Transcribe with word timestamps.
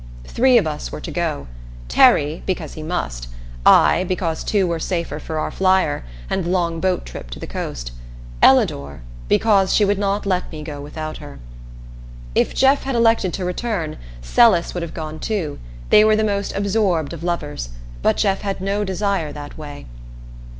Three 0.25 0.57
of 0.57 0.65
us 0.65 0.91
were 0.91 0.99
to 0.99 1.11
go: 1.11 1.45
Terry, 1.87 2.41
because 2.47 2.73
he 2.73 2.81
must; 2.81 3.27
I, 3.67 4.03
because 4.03 4.43
two 4.43 4.65
were 4.65 4.79
safer 4.79 5.19
for 5.19 5.37
our 5.37 5.51
flyer, 5.51 6.03
and 6.27 6.43
the 6.43 6.49
long 6.49 6.79
boat 6.79 7.05
trip 7.05 7.29
to 7.29 7.39
the 7.39 7.45
coast; 7.45 7.91
Ellador, 8.41 9.01
because 9.29 9.75
she 9.75 9.85
would 9.85 9.99
not 9.99 10.25
let 10.25 10.51
me 10.51 10.63
go 10.63 10.81
without 10.81 11.17
her. 11.17 11.37
If 12.33 12.55
Jeff 12.55 12.81
had 12.81 12.95
elected 12.95 13.31
to 13.35 13.45
return, 13.45 13.97
Celis 14.23 14.73
would 14.73 14.81
have 14.81 14.95
gone 14.95 15.19
too 15.19 15.59
they 15.91 16.03
were 16.03 16.15
the 16.15 16.23
most 16.23 16.55
absorbed 16.55 17.13
of 17.13 17.21
lovers; 17.23 17.69
but 18.01 18.17
Jeff 18.17 18.41
had 18.41 18.59
no 18.59 18.83
desire 18.83 19.31
that 19.31 19.55
way. 19.55 19.85